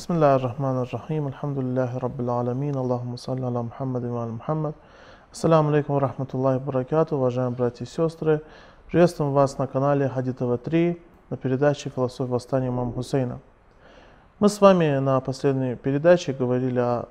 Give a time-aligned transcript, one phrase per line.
[0.00, 4.74] بسم الله الرحمن الرحيم الحمد لله رب العالمين اللهم صل على محمد وعلى محمد
[5.32, 8.40] Ассаламу алейкум рахматуллахи баракату, уважаемые братья и сестры.
[8.86, 13.40] Приветствуем вас на канале Хади ТВ3 на передаче «Философия восстания имама Хусейна».
[14.38, 17.08] Мы с вами на последней передаче говорили о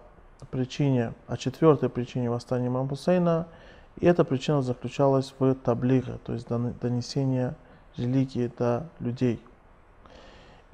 [0.50, 3.48] причине, о четвертой причине восстания имама Хусейна.
[4.00, 7.56] И эта причина заключалась в таблиге, то есть донесение
[7.98, 9.42] религии до людей.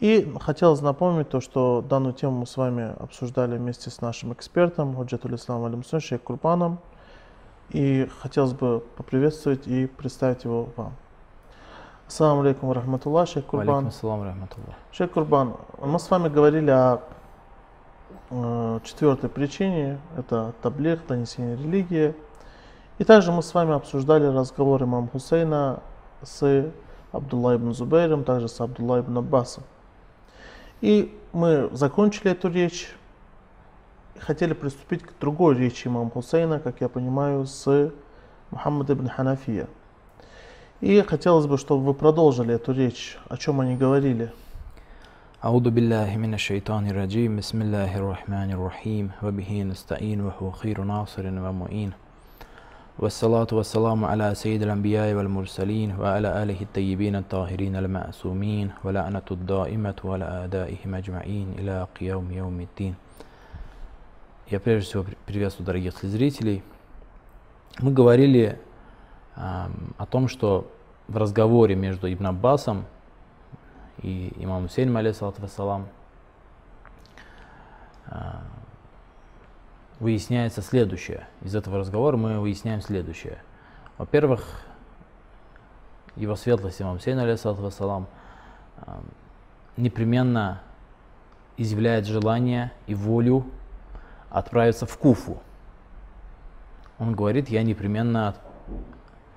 [0.00, 4.96] и хотелось напомнить то, что данную тему мы с вами обсуждали вместе с нашим экспертом,
[4.96, 6.78] Худжатуль Ислам Алимсун, Шейх Курбаном.
[7.68, 10.94] И хотелось бы поприветствовать и представить его вам.
[12.08, 13.86] Ассаламу алейкум рахматуллах, шейх Курбан.
[13.86, 14.74] Ассаламу рахматуллах.
[14.90, 17.02] Шейх Курбан, мы с вами говорили о
[18.30, 22.14] э, четвертой причине, это таблих, донесение религии.
[22.98, 25.80] И также мы с вами обсуждали разговор имама Хусейна
[26.22, 26.72] с
[27.12, 29.62] Абдулла ибн Зубейром, также с Абдулла ибн Аббасом.
[30.81, 32.89] И мы закончили эту речь
[34.19, 37.91] хотели приступить к другой речи имама Хусейна, как я понимаю, с
[38.51, 39.67] Мухаммад ибн Ханафия.
[40.81, 44.31] И хотелось бы, чтобы вы продолжили эту речь, о чем они говорили.
[45.43, 51.93] أعوذ بالله من الشيطان الرجيم بسم الله الرحمن الرحيم وبه نستعين وهو خير ناصر ومعين
[52.99, 60.95] والصلاة والسلام على سيد الأنبياء والمرسلين وعلى آله الطيبين الطاهرين المعصومين ولعنة الدائمة وعلى آدائهم
[60.95, 62.95] أجمعين إلى قيام يوم الدين
[64.47, 66.63] Я прежде всего приветствую дорогих зрителей.
[67.79, 68.59] Мы говорили
[69.35, 69.41] э,
[69.97, 70.71] о том, что
[71.07, 72.85] в разговоре между Ибн Аббасом
[74.03, 75.87] и имамом Сейном, алейхиссалату вассалам,
[80.00, 81.28] выясняется следующее.
[81.42, 83.38] Из этого разговора мы выясняем следующее.
[83.98, 84.62] Во-первых,
[86.16, 87.36] его светлость имам Сейн, э,
[89.76, 90.62] непременно
[91.58, 93.44] изъявляет желание и волю
[94.30, 95.40] отправиться в Куфу.
[96.98, 98.34] Он говорит, я непременно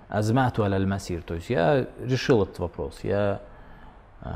[0.07, 3.41] азмату аль масир, то есть я решил этот вопрос, я
[4.21, 4.31] э,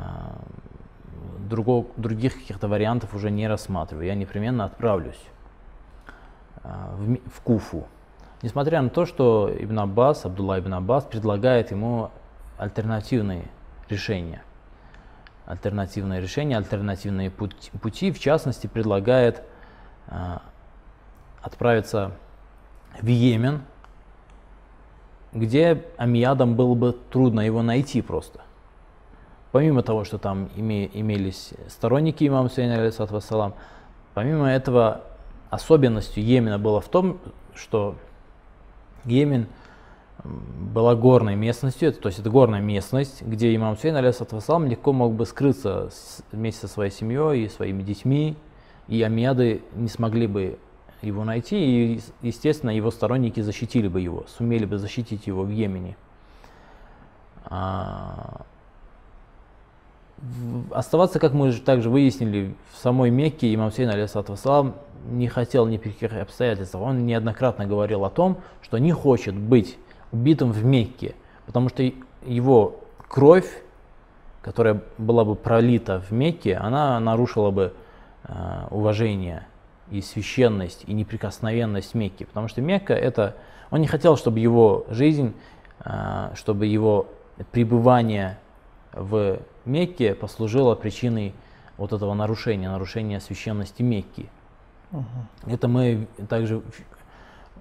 [1.39, 5.21] другого, других каких-то вариантов уже не рассматриваю, я непременно отправлюсь
[6.97, 7.87] в, в Куфу.
[8.41, 12.11] Несмотря на то, что Ибн Аббас, Абдулла Ибн Аббас предлагает ему
[12.57, 13.45] альтернативные
[13.89, 14.43] решения.
[15.45, 19.41] Альтернативные решения, альтернативные пути, пути в частности, предлагает
[20.07, 20.41] а,
[21.41, 22.11] отправиться
[23.01, 23.61] в Йемен,
[25.33, 28.41] где Амиядам было бы трудно его найти просто.
[29.51, 33.53] Помимо того, что там име, имелись сторонники имама Сейна,
[34.13, 35.03] помимо этого
[35.49, 37.19] особенностью Йемена было в том,
[37.55, 37.95] что
[39.05, 39.47] Йемен
[40.23, 45.25] была горной местностью, то есть это горная местность, где имам Сейн, вассалам, легко мог бы
[45.25, 45.89] скрыться
[46.31, 48.35] вместе со своей семьей и своими детьми,
[48.87, 50.57] и Амиады не смогли бы
[51.01, 55.95] его найти, и, естественно, его сторонники защитили бы его, сумели бы защитить его в Йемене.
[60.71, 64.73] Оставаться, как мы также выяснили, в самой Мекке имам Сейн, алейхиссалам,
[65.09, 66.83] не хотел ни при каких обстоятельствах.
[66.83, 69.77] Он неоднократно говорил о том, что не хочет быть
[70.11, 71.15] убитым в Мекке,
[71.45, 71.83] потому что
[72.25, 73.63] его кровь,
[74.41, 77.73] которая была бы пролита в Мекке, она нарушила бы
[78.29, 79.47] Э, уважение
[79.89, 82.25] и священность и неприкосновенность Мекки.
[82.25, 83.37] Потому что Мекка это...
[83.71, 85.33] Он не хотел, чтобы его жизнь,
[85.85, 87.07] э, чтобы его
[87.53, 88.37] пребывание
[88.99, 91.33] в Мекке послужило причиной
[91.77, 94.29] вот этого нарушения, нарушения священности Мекки.
[94.91, 95.51] Угу.
[95.51, 96.61] Это мы также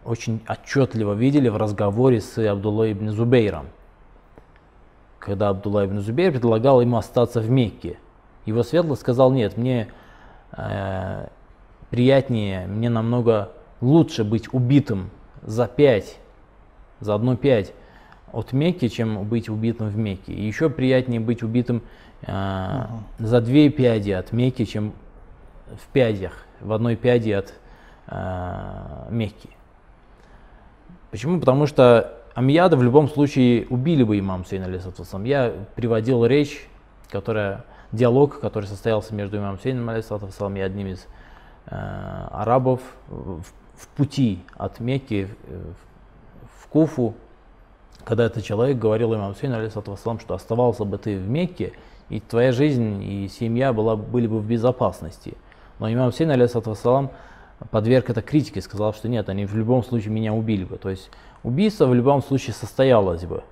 [0.04, 3.66] очень отчетливо видели в разговоре с Абдуллой ибн Зубейром.
[5.18, 7.98] Когда Абдулла ибн Зубейр предлагал ему остаться в Мекке.
[8.44, 9.88] Его светлость сказал, нет, мне
[10.52, 11.26] э,
[11.90, 13.50] приятнее, мне намного
[13.80, 15.10] лучше быть убитым
[15.42, 16.16] за пять,
[17.00, 17.72] за одну пять
[18.32, 20.32] от Мекки, чем быть убитым в Мекке.
[20.32, 21.82] И еще приятнее быть убитым
[22.22, 22.86] э,
[23.18, 24.92] за две пяди от Мекки, чем
[25.66, 27.54] в пядях, в одной пяди от
[28.08, 29.50] э, Мекки.
[31.10, 31.40] Почему?
[31.40, 35.24] Потому что Амияда в любом случае убили бы имам Сейн Алисатусам.
[35.24, 36.68] Я приводил речь,
[37.10, 41.06] которая диалог, который состоялся между имамом Сейном и одним из
[41.66, 43.42] э, арабов в,
[43.74, 47.14] в пути от Мекки в, в Куфу,
[48.06, 51.72] когда этот человек говорил имаму Сейну, что оставался бы ты в Мекке,
[52.08, 55.36] и твоя жизнь и семья была, были бы в безопасности.
[55.80, 57.10] Но имам Сейн, алейхиссалам,
[57.72, 60.76] подверг это критике, сказал, что нет, они в любом случае меня убили бы.
[60.76, 61.10] То есть
[61.42, 63.42] убийство в любом случае состоялось бы.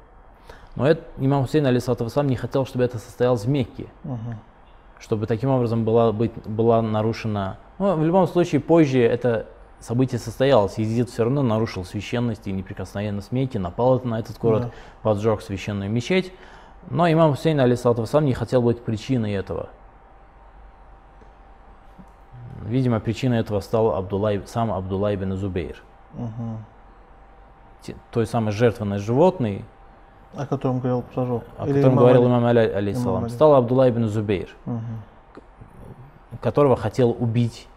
[0.77, 3.87] Но это, имам Хусейн, алейсалату не хотел, чтобы это состоялось в Мекке.
[4.05, 4.19] Угу.
[5.01, 7.59] чтобы таким образом была, быть, была нарушена...
[7.79, 9.47] Ну, в любом случае, позже это
[9.85, 10.79] событие состоялось.
[10.79, 14.71] Езид все равно нарушил священность и неприкосновенность Мекки, напал на этот город, Да.
[15.03, 16.33] поджег священную мечеть.
[16.91, 19.69] Но имам Хусейн, алейсалату сам не хотел быть причиной этого.
[22.63, 25.83] Видимо, причиной этого стал Абдуллай, сам Абдуллай ибн Зубейр.
[27.83, 29.65] Те- Той самой жертвенной животной,
[30.35, 31.45] О котором говорил пророк.
[31.59, 35.03] о Или котором имам говорил имам Али, алейсалам, стал Абдуллай ибн Зубейр, Мгм.
[36.41, 37.69] которого хотел убить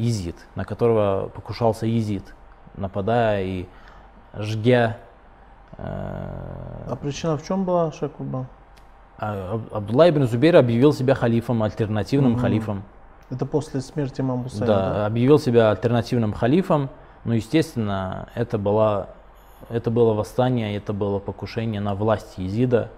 [0.00, 2.34] Езид, на которого покушался Езид,
[2.76, 3.66] нападая и
[4.34, 4.96] жгя
[5.76, 8.46] э, А причина в чем была, Шейх Курбан?
[9.18, 12.40] А Аб- Абдулла ибн Зубейр объявил себя халифом, альтернативным Мгм.
[12.40, 12.82] халифом.
[13.30, 15.06] Это после смерти имама Хусейна, да, да?
[15.06, 16.88] объявил себя альтернативным халифом.
[17.24, 19.10] Но, естественно, это, было,
[19.68, 22.88] это было восстание, это было покушение на власть Езида.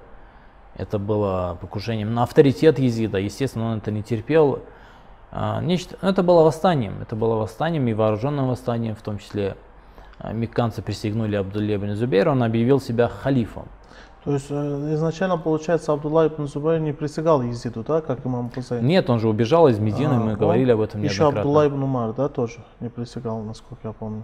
[0.77, 3.19] Это было покушением на авторитет Езида.
[3.19, 4.61] Естественно, он это не терпел.
[5.33, 6.95] А, Нечто, это было восстанием.
[7.01, 9.57] Это было восстанием и вооруженным восстанием, в том числе
[10.19, 13.67] а, мекканцы присягнули Абдулле ибн Зубейру, он объявил себя халифом.
[14.25, 18.87] То есть э, изначально, получается, Абдулла ибн Зубайр не присягал Езиду, да, как имам Хусейн?
[18.87, 21.41] Нет, он же убежал из Медины, А, мы он- говорили об этом Еще неоднократно.
[21.41, 24.23] Абдулла ибн Умар, да, тоже не присягал, насколько я помню.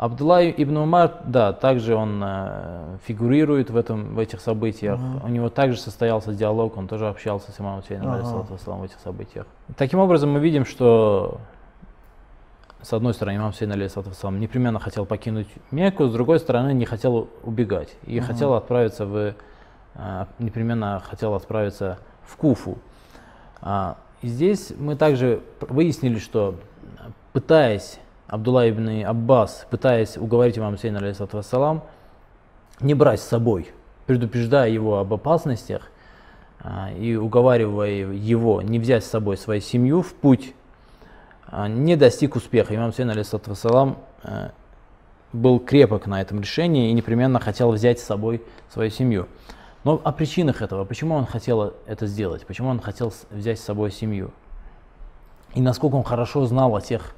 [0.00, 4.98] Абдулла ибн Умар, да, также он э, фигурирует в, этом, в этих событиях.
[4.98, 5.24] Мгм.
[5.26, 8.22] У него также состоялся диалог, он тоже общался с имамом Хусейном Ага.
[8.24, 9.46] в этих событиях.
[9.76, 11.38] Таким образом, мы видим, что
[12.80, 17.28] с одной стороны, имам Хусейн вассалам непременно хотел покинуть Мекку, с другой стороны, не хотел
[17.42, 17.94] убегать.
[18.06, 18.26] И Мгм.
[18.26, 19.34] хотел отправиться в,
[19.96, 22.78] э, непременно хотел отправиться в Куфу.
[23.60, 26.54] А, и здесь мы также выяснили, что
[26.96, 28.00] э, пытаясь,
[28.30, 31.82] Абдулла ибн Аббас, пытаясь уговорить имама Хусейна, алейхиссалату вассалам,
[32.78, 33.72] не брать с собой,
[34.06, 35.90] предупреждая его об опасностях
[36.60, 40.54] а, и уговаривая его не взять с собой свою семью в путь,
[41.48, 42.72] а, не достиг успеха.
[42.76, 44.50] Имам алейхиссалату вассалам, э,
[45.32, 49.26] был крепок на этом решении и непременно хотел взять с собой свою семью.
[49.82, 53.90] Но о причинах этого, почему он хотел это сделать, почему он хотел взять с собой
[53.90, 54.30] семью,
[55.54, 57.14] и насколько он хорошо знал о тех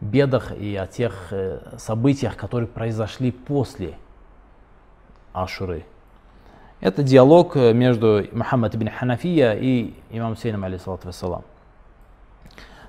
[0.00, 3.94] бедах и о тех э, событиях, которые произошли после
[5.32, 5.84] Ашуры.
[6.80, 11.44] Это диалог э, между Мухаммад ибн Ханафия и имам Сейном, алейхиссалату вассалам.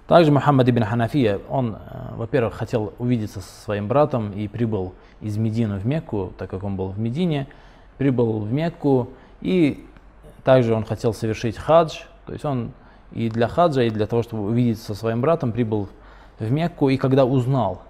[0.08, 5.38] Также Мухаммад ибн Ханафия, он, э, во-первых, хотел увидеться со своим братом и прибыл из
[5.38, 7.48] Медины в Мекку, так как он был в Медине,
[7.98, 9.10] прибыл в Мекку
[9.42, 9.86] и
[10.44, 12.72] также он хотел совершить хадж, то есть он
[13.12, 15.90] и для хаджа, и для того, чтобы увидеться со своим братом, прибыл
[16.50, 17.82] Мекку, и когда узнал,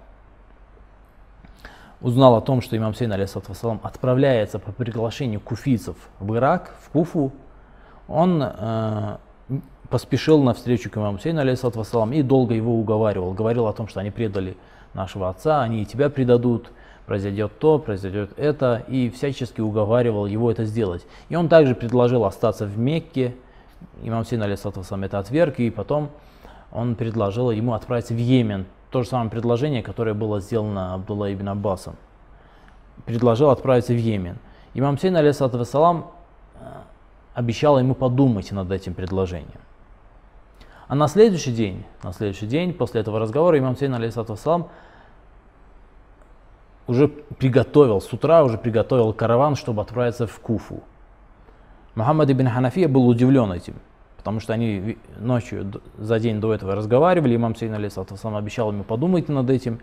[2.02, 7.32] узнал о том, что имам Сейн, вассалам, отправляется по приглашению куфийцев в Ирак, в Куфу,
[8.08, 9.16] он э,
[9.88, 13.32] поспешил навстречу к имаму Сейну, вассалам, и долго его уговаривал.
[13.32, 14.56] Говорил о том, что они предали
[14.94, 16.72] нашего отца, они и тебя предадут,
[17.06, 21.06] произойдет то, произойдет это, и всячески уговаривал его это сделать.
[21.28, 23.34] И он также предложил остаться в Мекке,
[24.02, 26.10] имам Сейн, вассалам, это отверг, и потом
[26.72, 28.66] он предложил ему отправиться в Йемен.
[28.90, 31.96] То же самое предложение, которое было сделано Абдулла ибн Аббасом.
[33.04, 34.38] Предложил отправиться в Йемен.
[34.74, 36.10] Имам Сейн, алейхиссалату вассалам,
[36.54, 36.64] э,
[37.34, 39.60] обещал ему подумать над этим предложением.
[40.88, 44.68] А на следующий день, на следующий день после этого разговора имам Сейн, алейхиссалату вассалам,
[46.86, 50.82] уже приготовил, с утра уже приготовил караван, чтобы отправиться в Куфу.
[51.94, 53.74] Мухаммад ибн Ханафия был удивлен этим,
[54.22, 59.28] потому что они ночью за день до этого разговаривали, имам Сейн вассалам обещал ему подумать
[59.28, 59.80] над этим,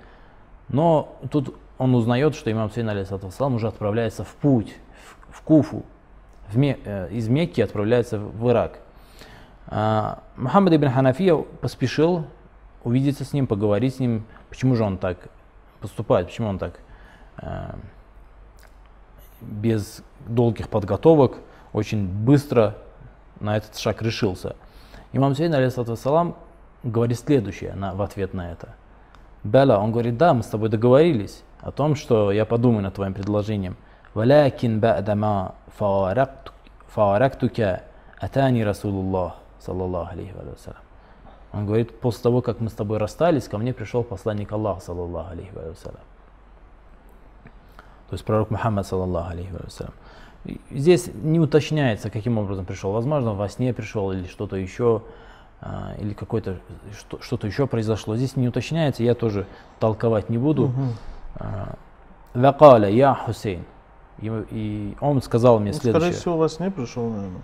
[0.70, 5.84] но тут он узнает, что имам Сейн вассалам уже отправляется в путь, в, в Куфу,
[6.48, 8.80] в Ме- э, из Мекки отправляется в, в Ирак.
[9.68, 12.26] А, Мухаммад ибн Ханафия поспешил
[12.86, 15.18] увидеться с ним, поговорить с ним, почему же он так
[15.82, 16.80] поступает, почему он так
[17.42, 17.74] э,
[19.42, 21.40] без долгих подготовок
[21.74, 22.78] очень быстро
[23.40, 24.56] на этот шаг решился.
[25.12, 26.36] Имам Сейн, алейсалам,
[26.84, 28.76] говорит следующее на, в ответ на это.
[29.44, 33.14] Бела, он говорит, да, мы с тобой договорились о том, что я подумаю над твоим
[33.14, 33.78] предложением.
[34.14, 35.56] Валякин ба'дама
[36.88, 37.84] фаарактука
[38.20, 40.82] атани Расулуллах, саллаллаху алейхи вассалям.
[41.52, 45.32] Он говорит, после того, как мы с тобой расстались, ко мне пришел посланник Аллаха, саллаллаху
[45.32, 46.02] алейхи вассалям.
[48.10, 49.94] То есть пророк Мухаммад, саллаллаху алейхи вассалям.
[50.72, 52.92] Здесь не уточняется, каким образом пришел.
[52.92, 55.04] Возможно, во сне пришел или что-то еще,
[55.62, 56.60] а, или какое-то
[56.98, 58.16] что- что-то еще произошло.
[58.16, 59.46] Здесь не уточняется, я тоже
[59.80, 60.72] толковать не буду.
[61.36, 61.76] А,
[62.34, 63.66] «Вакаля я Хусейн».
[64.22, 66.20] И, он сказал мне Ну, Скорее следующее.
[66.20, 67.42] всего, во сне пришел, наверное.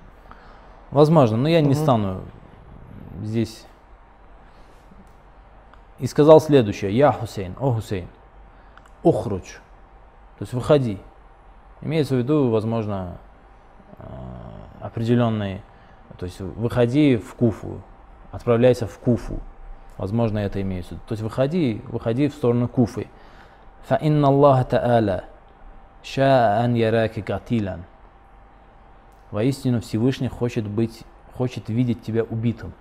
[0.91, 2.21] Возможно, но я не стану
[3.23, 3.65] здесь.
[5.99, 6.95] И сказал следующее.
[6.95, 8.07] Я Хусейн, о Хусейн,
[9.03, 9.43] ухруч.
[10.37, 10.99] То есть выходи.
[11.84, 13.18] Имеется в виду, возможно,
[13.98, 14.04] э,
[14.80, 15.62] определенные,
[16.18, 17.80] то есть выходи в Куфу,
[18.32, 19.40] отправляйся в Куфу.
[19.96, 21.02] Возможно, это имеется в виду.
[21.06, 23.06] То есть выходи, выходи в сторону Куфы.
[23.88, 25.24] فإن الله تعالى
[26.02, 27.80] شاء أن يراك قتيلا.
[29.30, 31.02] Воистину Всевышний хочет быть,
[31.36, 32.72] хочет видеть тебя убитым.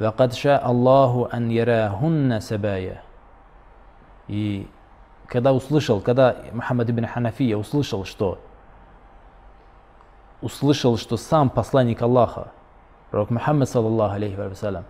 [0.00, 3.02] لقد شاء الله أن يراهن سبايا.
[4.28, 4.66] И
[5.29, 8.39] когда услышал, когда Мухаммад ибн Ханафия услышал, что
[10.41, 12.51] услышал, что сам посланник Аллаха,
[13.11, 14.85] пророк Мухаммад, саллаллаху алейхи вассалям,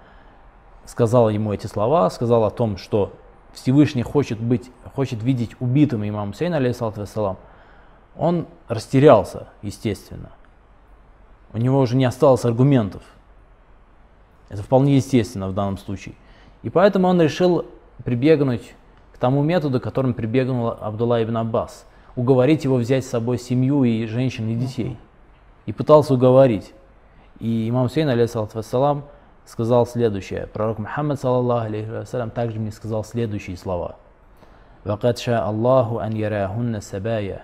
[0.86, 3.14] сказал ему эти слова, сказал о том, что
[3.54, 7.38] Всевышний хочет быть, хочет видеть убитым имам Хусейна, алейхиссалату вассалам,
[8.16, 10.30] он растерялся, естественно.
[11.52, 13.02] У него уже не осталось аргументов.
[14.50, 16.16] Это вполне естественно в данном случае.
[16.64, 17.66] И поэтому он решил
[18.04, 18.76] прибегнуть
[19.20, 21.86] тому методу, которым прибегнул Абдулла ибн Аббас,
[22.16, 24.98] уговорить его взять с собой семью и женщин и детей.
[25.66, 26.74] И пытался уговорить.
[27.40, 29.04] И имам Хусейн, алейхиссалам,
[29.46, 30.48] сказал следующее.
[30.48, 33.96] Пророк Мухаммад, саллаллаху алейхи вассалям, также мне сказал следующие слова.
[34.86, 37.44] «Вакад ша Аллаху ан ярахунна сабая».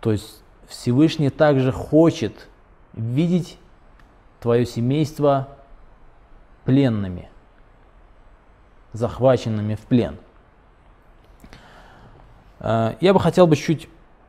[0.00, 2.48] То есть Всевышний также хочет
[2.92, 3.58] видеть
[4.40, 5.48] твое семейство
[6.64, 7.30] пленными–
[8.92, 10.16] захваченными в плен.
[12.60, 13.88] Э, Я бы хотел бы чуть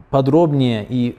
[0.10, 1.18] подробнее и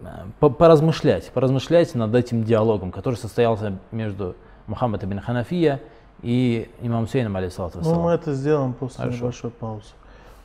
[0.00, 0.04] э,
[0.40, 4.36] по- поразмышлять, поразмышлять над этим диалогом, который состоялся между
[4.66, 5.80] Мухаммадом ибн Ханафия
[6.22, 9.18] и имам Хусейном, алейхиссалату Ну, мы это сделаем после Хорошо.
[9.18, 9.86] небольшой паузы.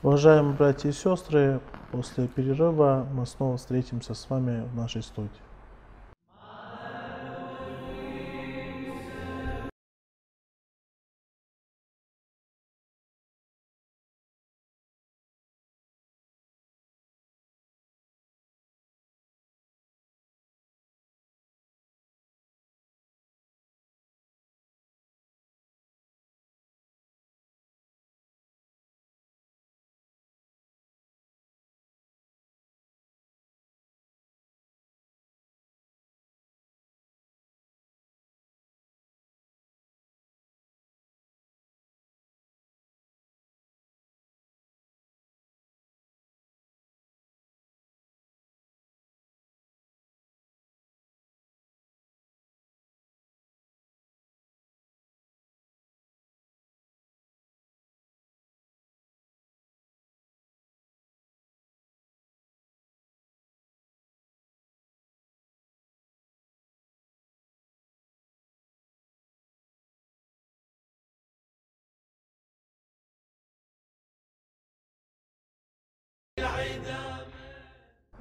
[0.03, 1.59] Уважаемые братья и сестры,
[1.91, 5.29] после перерыва мы снова встретимся с вами в нашей студии.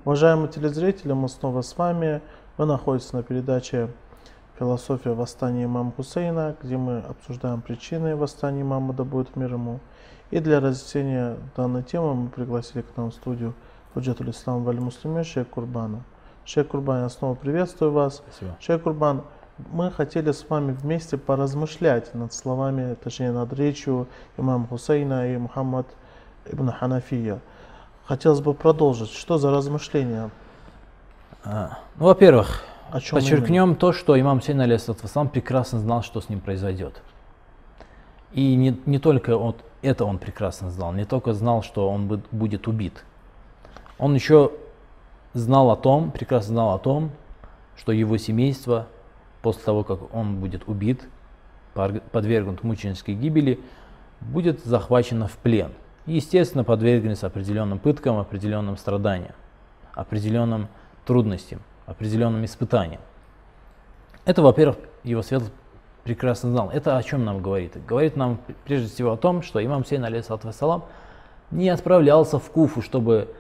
[0.07, 2.23] Уважаемые телезрители, мы снова с вами.
[2.59, 3.91] Вы находитесь на передаче
[4.57, 9.81] «Философия восстания имама Хусейна», где мы обсуждаем причины восстания имама, да будет мир ему.
[10.31, 13.53] И для разъяснения данной темы мы пригласили к нам в студию
[13.95, 16.05] Худжатуль Ислам Валь Муслиме Шейх Курбана.
[16.45, 18.23] Шейх Курбан, я снова приветствую вас.
[18.29, 18.57] Спасибо.
[18.61, 19.23] Шейх Курбан,
[19.73, 25.89] мы хотели с вами вместе поразмышлять над словами, точнее над речью имама Хусейна и Мухаммад
[26.45, 27.41] ибн Ханафия.
[28.07, 29.11] Хотелось бы продолжить.
[29.13, 30.31] Что за размышления?
[31.45, 32.63] А, Ну, во-первых,
[33.21, 37.03] Подчеркнем то, что имам Хусейн алейхиссалам прекрасно знал, что с ним произойдет.
[38.33, 42.23] И не, не только он, это он прекрасно знал, не только знал, что он бу-
[42.31, 43.05] будет убит.
[43.99, 44.53] Он еще
[45.33, 47.11] знал о том, прекрасно знал о том,
[47.77, 48.87] что его семейство
[49.43, 51.09] после того, как он будет убит,
[51.75, 53.61] подвергнут мученической гибели,
[54.21, 55.73] будет захвачено в плен.
[56.07, 59.35] И, естественно, подвергнется определенным пыткам, определенным страданиям,
[59.93, 60.69] определенным
[61.05, 63.01] трудностям, определенным испытаниям.
[64.25, 65.43] Это, во-первых, его свет
[66.05, 66.71] прекрасно знал.
[66.71, 67.85] Это о чем нам говорит?
[67.87, 70.85] Говорит нам прежде всего о том, что имам Сейн, алейхиссалату вассалам,
[71.51, 73.35] не отправлялся в Куфу, чтобы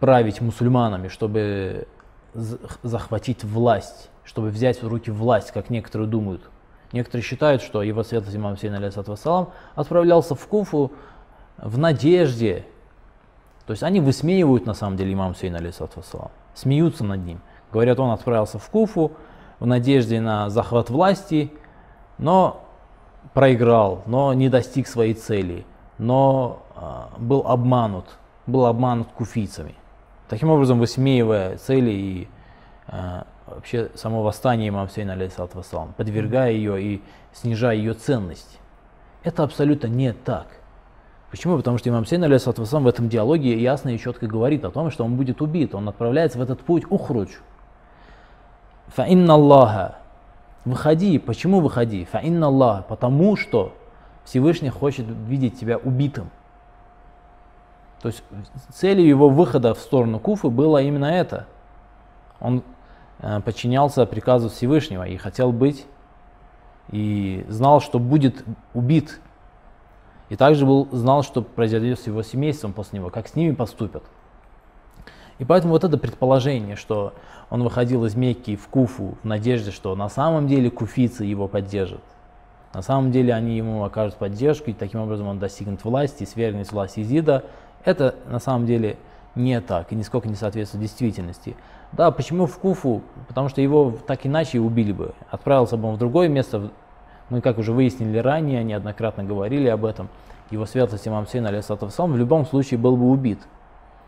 [0.00, 1.86] править мусульманами, чтобы
[2.34, 6.42] захватить власть, чтобы взять в руки власть, как некоторые думают.
[6.92, 10.92] Некоторые считают, что его светлость имам Сейн, алейхиссалату вассалам, отправлялся в Куфу
[11.58, 12.64] в надежде.
[13.66, 15.56] То есть они высмеивают на самом деле имам Сейн,
[15.94, 17.40] вассалам, смеются над ним.
[17.72, 19.12] Говорят, он отправился в Куфу
[19.60, 21.52] в надежде на захват власти,
[22.16, 22.64] но
[23.34, 25.66] проиграл, но не достиг своей цели,
[25.98, 28.06] но а, был обманут,
[28.46, 29.74] был обманут куфийцами.
[30.28, 32.28] Таким образом, высмеивая цели и
[32.88, 35.16] э, вообще само восстание имам Сейна,
[35.54, 38.58] вассалам, подвергая ее и снижая ее ценность.
[39.22, 40.46] Это абсолютно не так.
[41.30, 41.56] Почему?
[41.56, 45.16] Потому что имам Сейн, в этом диалоге ясно и четко говорит о том, что он
[45.16, 45.74] будет убит.
[45.74, 47.30] Он отправляется в этот путь ухруч.
[48.88, 49.98] Фаинна Аллаха.
[50.64, 51.18] Выходи.
[51.18, 52.06] Почему выходи?
[52.06, 52.82] Фаинна Аллаха.
[52.88, 53.74] Потому что
[54.24, 56.30] Всевышний хочет видеть тебя убитым.
[58.00, 58.22] То есть
[58.72, 61.46] целью его выхода в сторону Куфы было именно это.
[62.40, 62.62] Он
[63.18, 65.86] э, подчинялся приказу Всевышнего и хотел быть,
[66.90, 69.20] и знал, что будет убит.
[70.28, 74.02] И также был, знал, что произойдет с его семейством после него, как с ними поступят.
[75.38, 77.14] И поэтому вот это предположение, что
[77.48, 82.02] он выходил из Мекки в Куфу в надежде, что на самом деле куфицы его поддержат.
[82.74, 86.98] На самом деле они ему окажут поддержку, и таким образом он достигнет власти, свергнет власть
[86.98, 87.44] Изида,
[87.84, 88.98] это на самом деле
[89.34, 91.56] не так и нисколько не соответствует действительности.
[91.92, 93.02] Да, почему в Куфу?
[93.28, 95.14] Потому что его так иначе убили бы.
[95.30, 96.70] Отправился бы он в другое место.
[97.30, 100.08] Мы, как уже выяснили ранее, неоднократно говорили об этом.
[100.50, 103.40] Его светлость имам Сейн, алейхиссалам, в любом случае был бы убит.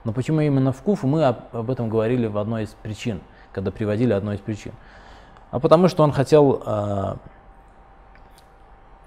[0.05, 3.21] Но почему именно в Куфу, мы об, об этом говорили в одной из причин,
[3.53, 4.73] когда приводили одной из причин.
[5.51, 7.15] А потому что он хотел, э,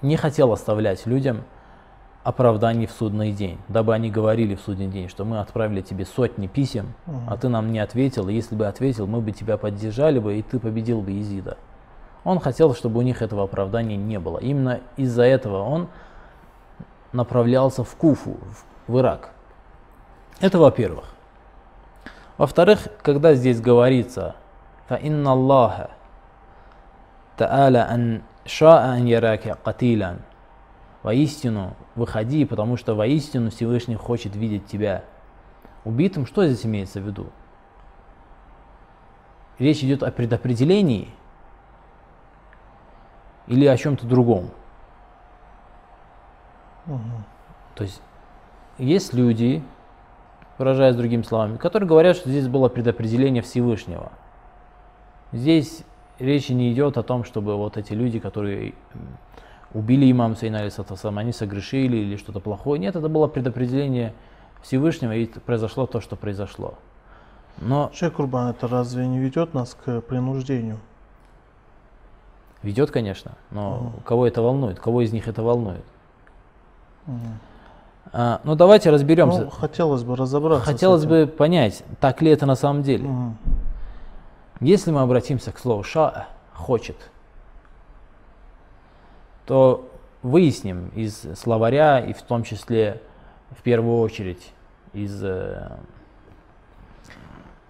[0.04, 1.44] не хотел оставлять людям
[2.24, 6.48] оправданий в судный день, дабы они говорили в судный день, что мы отправили тебе сотни
[6.48, 7.18] писем, угу.
[7.28, 10.42] а ты нам не ответил, и если бы ответил, мы бы тебя поддержали бы, и
[10.42, 11.58] ты победил бы Изида.
[12.24, 14.38] Он хотел, чтобы у них этого оправдания не было.
[14.38, 15.90] Именно из-за этого он
[17.12, 18.38] направлялся в Куфу,
[18.88, 19.32] в Ирак.
[20.40, 21.06] Это во-первых.
[22.38, 24.36] Во-вторых, когда здесь говорится
[24.88, 25.92] «Фаинна Аллаха
[27.38, 30.22] та'аля ан ша'а ан яраки катилян»
[31.04, 35.04] «Воистину выходи, потому что воистину Всевышний хочет видеть тебя
[35.84, 36.26] убитым».
[36.26, 37.28] Что здесь имеется в виду?
[39.60, 41.10] Речь идет о предопределении–
[43.48, 44.50] или о чем-то другом.
[46.88, 47.00] Угу.
[47.76, 48.02] То есть
[48.78, 49.64] есть люди,
[50.58, 54.12] выражаясь другими словами, которые говорят, что здесь было предопределение Всевышнего.
[55.32, 55.84] Здесь
[56.20, 58.74] речи не идет о том, чтобы вот эти люди, которые
[59.74, 62.80] убили имам Сейна алейсалам, они согрешили или что-то плохое.
[62.80, 64.14] Нет, это было предопределение
[64.62, 66.76] Всевышнего, и произошло то, что произошло.
[67.58, 67.92] Но...
[67.94, 70.80] Шейх Курбан, это разве не ведет нас к принуждению?
[72.64, 73.92] Ведет, конечно, но угу.
[74.06, 74.80] кого это волнует?
[74.80, 75.84] Кого из них это волнует?
[77.08, 77.18] Угу.
[78.14, 79.42] А, ну давайте разберемся.
[79.42, 80.66] Ну, хотелось бы разобраться.
[80.66, 83.10] Хотелось бы понять, так ли это на самом деле.
[83.10, 83.36] Угу.
[84.62, 86.96] Если мы обратимся к слову ша, хочет,
[89.46, 89.90] то
[90.22, 93.02] выясним из словаря и в том числе
[93.52, 94.54] в первую очередь
[94.94, 95.70] из э,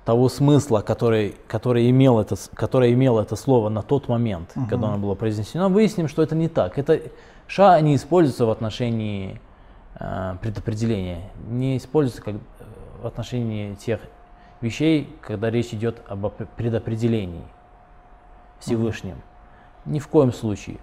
[0.05, 4.67] того смысла, который, который, имел это, который имел это слово на тот момент, угу.
[4.69, 6.77] когда оно было произнесено, выясним, что это не так.
[6.77, 7.01] Это
[7.47, 9.39] ша не используется в отношении
[9.99, 12.35] э, предопределения, не используется как
[13.01, 14.01] в отношении тех
[14.61, 17.43] вещей, когда речь идет об предопределении
[18.59, 19.15] Всевышним.
[19.85, 19.93] Угу.
[19.93, 20.77] Ни в коем случае.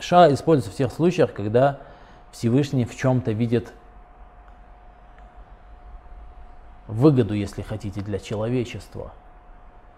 [0.00, 1.78] Ша используется в тех случаях, когда
[2.32, 3.72] Всевышний в чем-то видит
[6.86, 9.12] выгоду, если хотите, для человечества,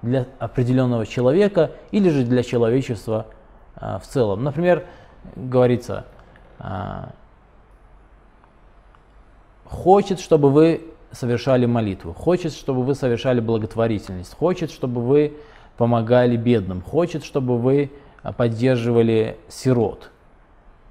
[0.03, 3.27] для определенного человека или же для человечества
[3.75, 4.45] а, в целом.
[4.45, 4.87] Например,
[5.35, 6.05] говорится,
[6.59, 7.11] а,
[9.65, 15.37] хочет, чтобы вы совершали молитву, хочет, чтобы вы совершали благотворительность, хочет, чтобы вы
[15.77, 17.91] помогали бедным, хочет, чтобы вы
[18.37, 20.11] поддерживали сирот.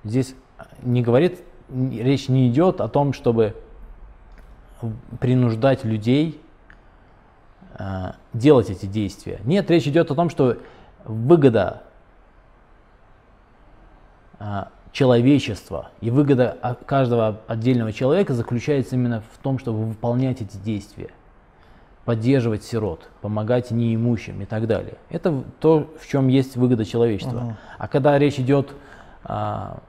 [0.03, 0.35] Здесь
[0.81, 3.55] не говорит, речь не идет о том, чтобы
[5.19, 6.41] принуждать людей
[7.77, 9.39] э, делать эти действия.
[9.43, 10.57] Нет, речь идет о том, что
[11.03, 11.83] выгода
[14.39, 21.11] э, человечества и выгода каждого отдельного человека заключается именно в том, чтобы выполнять эти действия
[22.05, 24.93] поддерживать сирот, помогать неимущим и так далее.
[25.09, 27.37] Это то, в чем есть выгода человечества.
[27.37, 27.53] Uh-huh.
[27.79, 28.73] А когда речь идет
[29.23, 29.79] а,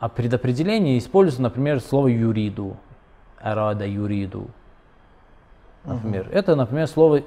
[0.00, 2.76] о предопределении, используется, например, слово юриду,
[3.40, 4.48] арада юриду.
[5.84, 6.22] Например.
[6.22, 6.30] Угу.
[6.32, 7.22] Это, например, слово, э,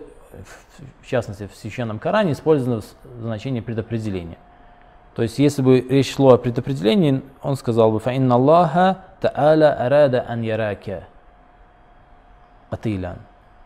[1.02, 4.38] в частности, в Священном Коране использовано в значении предопределения.
[5.15, 10.26] То есть, если бы речь шла о предопределении, он сказал бы «Фаинна Аллаха та'аля арада
[10.28, 11.06] ан яраке
[12.69, 13.17] атилян».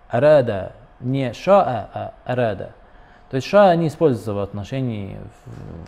[0.09, 2.71] Арада не шаа, а арада.
[3.29, 5.19] То есть шаа не используется в отношении,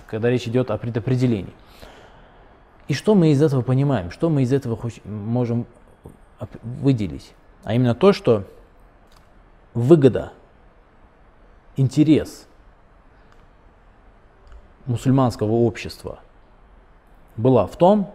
[0.07, 1.53] когда речь идет о предопределении.
[2.87, 4.11] И что мы из этого понимаем?
[4.11, 5.65] Что мы из этого можем
[6.63, 7.33] выделить?
[7.67, 8.45] а именно то, что
[9.73, 10.31] выгода,
[11.75, 12.47] интерес
[14.85, 16.19] мусульманского общества
[17.35, 18.13] была в том,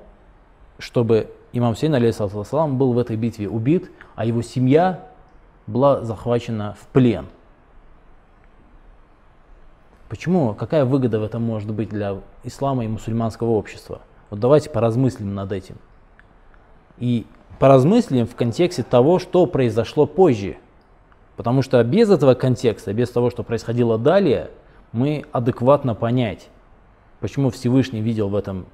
[0.79, 5.07] чтобы имам Сейн, алейхиссалам, был в этой битве убит, а его семья
[5.67, 7.27] была захвачена в плен.
[10.09, 10.55] Почему?
[10.55, 14.01] Какая выгода в этом может быть для ислама и мусульманского общества?
[14.31, 15.77] Вот давайте поразмыслим над этим.
[16.97, 17.27] И
[17.59, 20.57] поразмыслим в контексте того, что произошло позже.
[21.37, 24.51] Потому что без этого контекста, без того, что происходило далее,
[24.93, 26.49] мы адекватно понять,
[27.21, 28.67] почему Всевышний видел в этом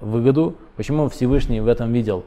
[0.00, 2.24] выгоду, почему Всевышний в этом видел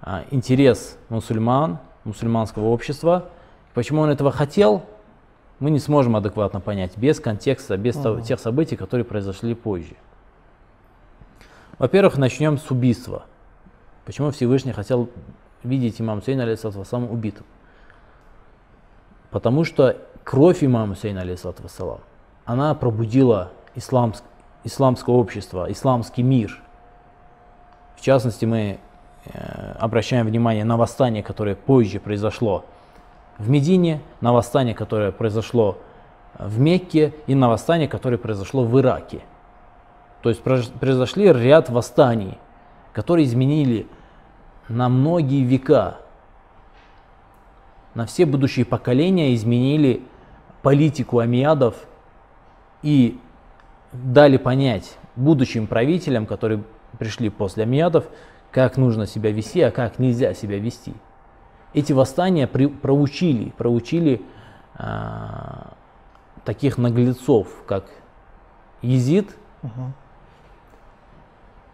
[0.00, 3.26] а, интерес мусульман, мусульманского общества,
[3.74, 4.82] почему он этого хотел,
[5.60, 8.22] мы не сможем адекватно понять без контекста, без uh-huh.
[8.22, 9.94] тех событий, которые произошли позже.
[11.78, 13.24] Во-первых, начнем с убийства.
[14.04, 15.08] Почему Всевышний хотел
[15.62, 17.46] видеть имама Сейна алейсалам убитым?
[19.30, 22.00] Потому что кровь имама Сейна алейсалам,
[22.44, 24.22] она пробудила исламск,
[24.62, 26.60] исламское общество, исламский мир.
[27.96, 28.78] В частности, мы
[29.24, 32.64] э, обращаем внимание на восстание, которое позже произошло
[33.38, 35.78] в Медине, на восстание, которое произошло
[36.38, 39.22] в Мекке и на восстание, которое произошло в Ираке.
[40.22, 42.38] То есть произошли ряд восстаний,
[42.94, 43.86] которые изменили
[44.68, 45.98] на многие века,
[47.94, 50.02] на все будущие поколения изменили
[50.62, 51.74] политику амиадов
[52.82, 53.20] и
[53.92, 56.62] дали понять будущим правителям, которые
[56.98, 58.06] пришли после амиадов,
[58.50, 60.94] как нужно себя вести, а как нельзя себя вести.
[61.74, 64.22] Эти восстания при, проучили, проучили
[64.76, 65.72] а,
[66.44, 67.86] таких наглецов, как
[68.80, 69.92] Езид, угу.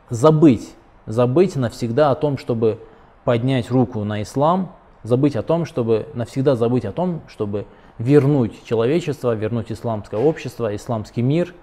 [0.09, 0.75] забыть
[1.11, 2.79] забыть навсегда о том, чтобы
[3.25, 7.66] поднять руку на ислам, забыть о том, чтобы навсегда забыть о том, чтобы
[7.99, 11.55] вернуть человечество, вернуть исламское общество, исламский мир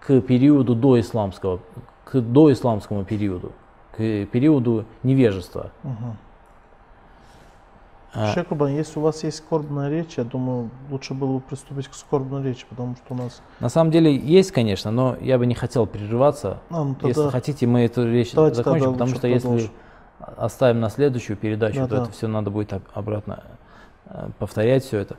[0.00, 1.60] к периоду до исламского,
[2.04, 3.52] к доисламскому периоду,
[3.92, 5.72] к периоду невежества.
[5.84, 6.16] Угу.
[8.12, 11.86] А, Шейх Курбан, если у вас есть скорбная речь, я думаю, лучше было бы приступить
[11.86, 13.40] к скорбной речи, потому что у нас...
[13.60, 16.58] На самом деле есть, конечно, но я бы не хотел прерываться.
[16.70, 19.54] А, ну, если хотите, мы эту речь Давайте закончим, потому что продолжим.
[19.54, 19.70] если
[20.36, 22.02] оставим на следующую передачу, да, то да.
[22.02, 23.44] это все надо будет обратно
[24.06, 25.16] э, повторять все это.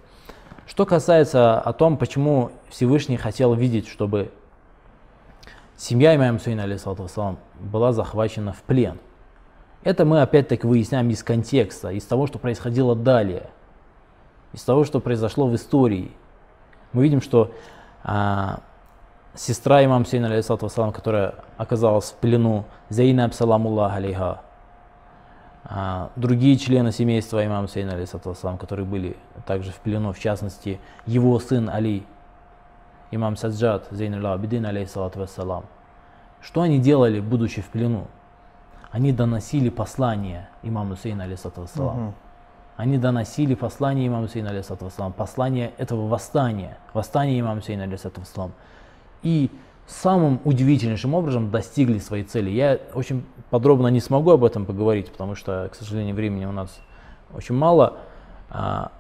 [0.67, 4.31] Что касается о том, почему Всевышний хотел видеть, чтобы
[5.77, 8.99] семья имама алейхиссалам, была захвачена в плен–
[9.83, 13.49] это мы опять-таки выясняем из контекста, из того, что происходило далее,
[14.53, 16.11] из того, что произошло в истории.
[16.93, 17.51] Мы видим, что
[18.03, 18.59] а,
[19.33, 24.41] сестра имам Сейна, алейхиссалам, которая оказалась в плену, Зейна Абсаламуллах алейха,
[25.63, 29.17] а, другие члены семейства имама Сейна, алейхиссалам, которые были
[29.47, 32.05] также в плену, в частности, его сын Али,
[33.09, 35.65] имам Саджад, Зейн Абидин, алейхиссалам.
[36.41, 38.07] Что они делали, будучи в плену?
[38.91, 42.07] Они доносили послание имаму Сейна, алейсалам.
[42.07, 42.13] Угу.
[42.75, 48.51] Они доносили послание имаму Сейна, алейсалам, послание этого восстания, восстания имама Сейна, алейсалам.
[49.23, 49.49] И
[49.87, 52.49] самым удивительнейшим образом достигли своей цели.
[52.49, 56.79] Я очень подробно не смогу об этом поговорить, потому что, к сожалению, времени у нас
[57.33, 57.97] очень мало.
[58.49, 58.91] А,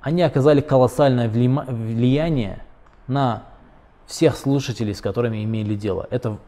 [0.00, 2.64] они оказали колоссальное влияние
[3.06, 3.44] на
[4.06, 6.08] всех слушателей, с которыми имели дело.
[6.10, 6.38] Это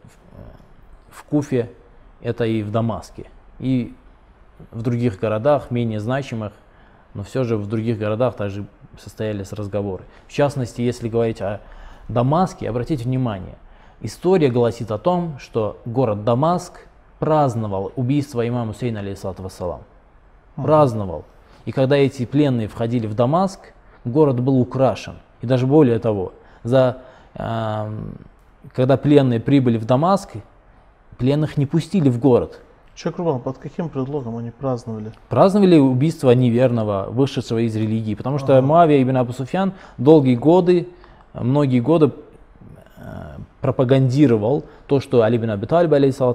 [1.09, 1.69] в Куфе,
[2.21, 3.27] это и в Дамаске,
[3.59, 3.93] и
[4.71, 6.53] в других городах, менее значимых,
[7.13, 8.65] но все же в других городах также
[8.99, 10.03] состоялись разговоры.
[10.27, 11.61] В частности, если говорить о
[12.07, 13.55] Дамаске, обратите внимание,
[14.01, 16.87] история гласит о том, что город Дамаск
[17.19, 19.81] праздновал убийство имама Сейна, алейхиссалату вассалам.
[20.55, 21.25] Праздновал.
[21.65, 23.73] И когда эти пленные входили в Дамаск,
[24.05, 25.15] город был украшен.
[25.41, 26.97] И даже более того, за,
[27.35, 27.91] э,
[28.73, 30.37] когда пленные прибыли в Дамаск,
[31.17, 32.59] Пленных не пустили в город.
[32.95, 35.11] Чакрубан, под каким предлогом они праздновали?
[35.29, 38.15] Праздновали убийство неверного, вышедшего из религии.
[38.15, 38.67] Потому что ага.
[38.67, 40.89] Муавия ибн Абу Суфьян долгие годы,
[41.33, 42.11] многие годы
[42.97, 43.01] э,
[43.61, 45.91] пропагандировал то, что Али бин Аби Талиб,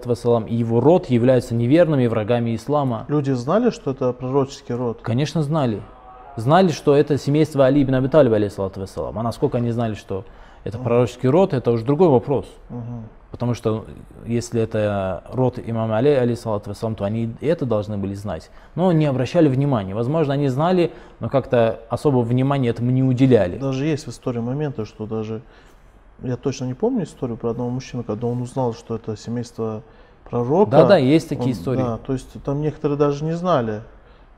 [0.06, 3.04] вассалам, и его род являются неверными врагами ислама.
[3.08, 5.00] Люди знали, что это пророческий род?
[5.02, 5.82] Конечно, знали.
[6.36, 8.32] Знали, что это семейство Али бин Аби Талиб,
[8.76, 9.18] вассалам.
[9.18, 10.24] А насколько они знали, что
[10.64, 12.46] это пророческий род, это уже другой вопрос.
[12.70, 13.02] Угу.
[13.36, 13.84] Потому что
[14.24, 18.50] если это род имама Али, алейсалату то они это должны были знать.
[18.74, 19.94] Но не обращали внимания.
[19.94, 23.58] Возможно, они знали, но как-то особого внимания этому не уделяли.
[23.58, 25.42] Даже есть в истории моменты, что даже,
[26.22, 29.82] я точно не помню историю про одного мужчину, когда он узнал, что это семейство
[30.30, 30.70] пророка.
[30.70, 31.82] Да, да, есть такие он, истории.
[31.82, 33.82] Да, то есть там некоторые даже не знали,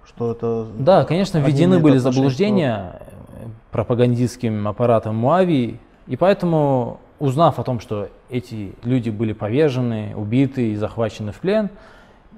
[0.04, 0.66] что это...
[0.76, 8.08] Да, конечно, введены были заблуждения э, пропагандистским аппаратом Муавии, и поэтому, узнав о том, что
[8.30, 11.70] эти люди были повержены, убиты и захвачены в плен,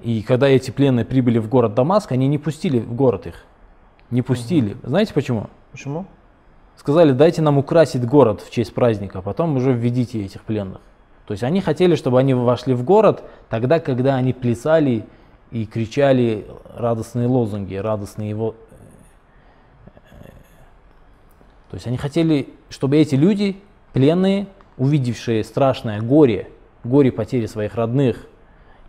[0.01, 3.45] и когда эти пленные прибыли в город Дамаск, они не пустили в город их.
[4.09, 4.75] Не пустили.
[4.83, 5.47] Знаете почему?
[5.71, 6.05] Почему?
[6.75, 10.81] Сказали, дайте нам украсить город в честь праздника, а потом уже введите этих пленных.
[11.27, 15.05] То есть они хотели, чтобы они вошли в город тогда, когда они плясали
[15.51, 18.55] и кричали радостные лозунги, радостные его...
[21.69, 23.61] То есть они хотели, чтобы эти люди,
[23.93, 24.47] пленные,
[24.81, 26.47] увидевшие страшное горе,
[26.83, 28.25] горе потери своих родных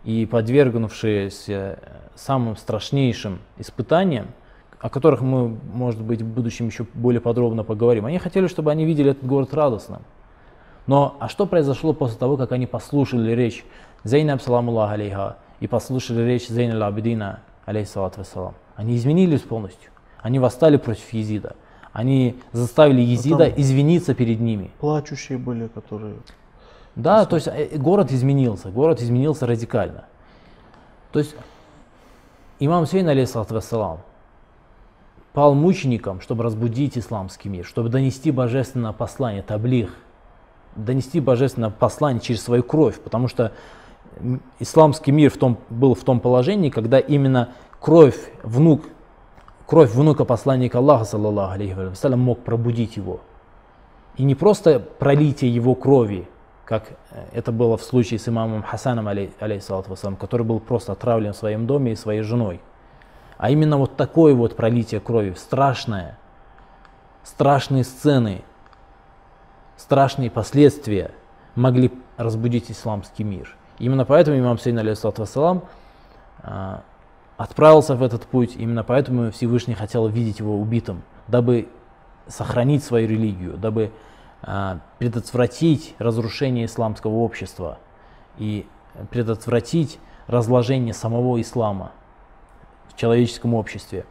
[0.03, 1.77] и подвергнувшиеся
[2.15, 4.29] самым страшнейшим испытаниям,
[4.79, 8.85] о которых мы, может быть, в будущем еще более подробно поговорим, они хотели, чтобы они
[8.85, 10.01] видели этот город радостным.
[10.87, 13.63] Но а что произошло после того, как они послушали речь
[14.03, 18.55] Зейнаб саламуллах алейха и послушали речь Зейна Абидина алейхиссалату вассалам?
[18.75, 19.91] Они изменились полностью.
[20.23, 21.55] Они восстали против Езида.
[21.93, 24.71] Они заставили Езида там- извиниться перед ними.
[24.79, 26.15] Плачущие были, которые...
[26.95, 30.05] Да, то есть э, город изменился, город изменился радикально.
[31.11, 31.35] То есть
[32.59, 33.99] имам Сейн, вассалам,
[35.33, 39.95] пал мучеником, чтобы разбудить исламский мир, чтобы донести божественное послание, таблих,
[40.75, 43.51] донести божественное послание через свою кровь, потому что
[44.59, 48.83] исламский мир в том, был в том положении, когда именно кровь, внук,
[49.73, 53.21] кровь внука посланника Аллаха, саллаллаху алейхи вассалям, мог пробудить его.
[54.17, 56.29] И не просто пролитие его крови,
[56.63, 60.91] как э, это было в случае с имамом Хасаном, алей- алейхиссалату вассалам, который был просто
[60.91, 62.61] отравлен в своем доме и своей женой.
[63.39, 66.19] А именно вот такое вот пролитие крови, страшное,
[67.23, 68.43] страшные сцены,
[69.75, 71.09] страшные последствия
[71.55, 73.55] могли разбудить исламский мир.
[73.79, 75.63] Именно поэтому имам Сейн, алейхиссалату вассалам,
[76.43, 76.83] а,
[77.37, 81.67] отправился в этот путь, именно поэтому Всевышний хотел видеть его убитым, дабы
[82.27, 83.91] сохранить свою религию, дабы
[84.41, 87.79] а, предотвратить разрушение исламского общества
[88.37, 88.67] и
[89.09, 91.91] предотвратить разложение самого ислама
[92.87, 94.05] в человеческом обществе.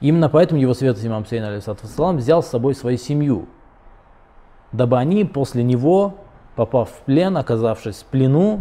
[0.00, 3.46] Именно поэтому его святость имам Сейн алейхиссалам взял с собой свою семью,
[4.72, 6.14] дабы они после него,
[6.56, 8.60] попав в плен, оказавшись в плену,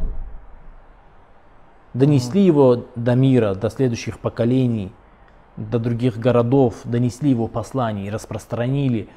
[1.93, 4.91] донесли его до мира, до следующих поколений,
[5.57, 9.09] до других городов, донесли его послание и распространили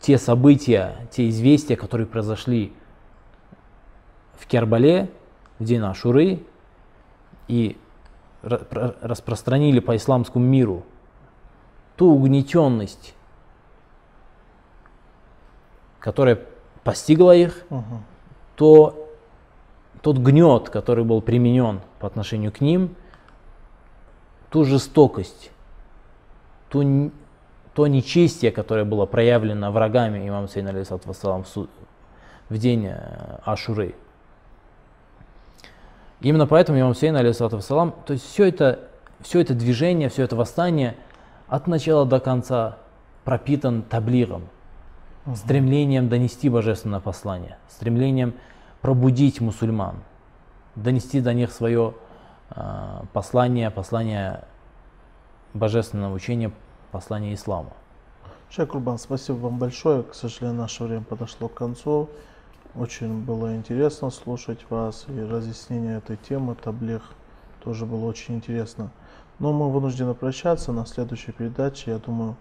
[0.00, 2.72] те события, те известия, которые произошли
[4.38, 5.10] в Кербале,
[5.58, 6.42] в день Ашуры,
[7.48, 7.76] и
[8.42, 10.84] ра- про- распространили по исламскому миру
[11.96, 13.14] ту угнетенность,
[15.98, 16.40] которая
[16.82, 18.04] постигла их, Мгм.
[18.56, 18.99] то
[20.02, 22.96] тот гнет, который был применен по отношению к ним,
[24.50, 25.50] ту жестокость,
[26.68, 27.10] ту,
[27.74, 31.68] то нечестие, которое было проявлено врагами имама Сейна в, су-
[32.48, 33.94] в день э, Ашуры.
[36.20, 38.80] Именно поэтому имам Сейн, вассалам, то есть все это,
[39.20, 40.96] все это движение, все это восстание
[41.48, 42.76] от начала до конца
[43.24, 44.48] пропитан таблиром,
[45.34, 48.34] стремлением донести божественное послание, стремлением
[48.80, 49.96] пробудить мусульман,
[50.74, 51.94] донести до них свое
[52.50, 54.44] э, послание, послание
[55.54, 56.52] божественного учения,
[56.92, 57.72] послание ислама.
[58.50, 60.02] Шейх Курбан, спасибо вам большое.
[60.02, 62.08] К сожалению, наше время подошло к концу.
[62.74, 67.02] Очень было интересно слушать вас и разъяснение этой темы, таблих,
[67.62, 68.90] тоже было очень интересно.
[69.38, 70.72] Но мы вынуждены прощаться.
[70.72, 72.36] На следующей передаче, я думаю,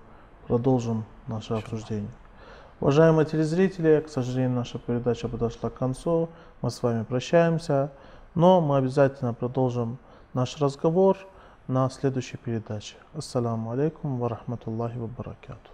[0.47, 2.09] продолжим наше обсуждение.
[2.81, 6.29] Уважаемые телезрители, к сожалению, наша передача подошла к концу.
[6.61, 7.91] Мы с вами прощаемся,
[8.35, 9.97] но мы обязательно продолжим
[10.33, 11.17] наш разговор
[11.67, 12.95] на следующей передаче.
[13.13, 15.69] Ассаламу алейкум ва рахматуллахи ва баракату.